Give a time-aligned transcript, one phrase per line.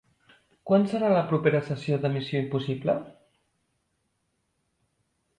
[0.69, 2.95] Quan serà la propera sessió de Missió: Impossible?